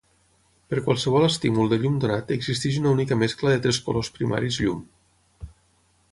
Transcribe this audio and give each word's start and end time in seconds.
Per 0.69 0.79
qualsevol 0.85 1.25
estímul 1.25 1.69
de 1.73 1.77
llum 1.83 1.99
donat 2.05 2.33
existeix 2.37 2.79
una 2.81 2.93
única 2.97 3.17
mescla 3.23 3.53
de 3.55 3.59
tres 3.67 3.81
colors 3.89 4.09
primaris 4.19 4.57
llum. 4.65 4.81